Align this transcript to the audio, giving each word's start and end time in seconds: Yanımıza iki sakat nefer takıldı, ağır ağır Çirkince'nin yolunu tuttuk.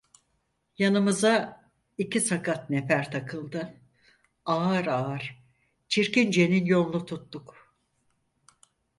Yanımıza 0.77 1.63
iki 1.97 2.21
sakat 2.21 2.69
nefer 2.69 3.11
takıldı, 3.11 3.73
ağır 4.45 4.85
ağır 4.87 5.43
Çirkince'nin 5.87 6.65
yolunu 6.65 7.05
tuttuk. 7.05 7.75